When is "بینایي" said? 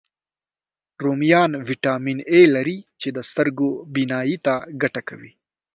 3.95-4.37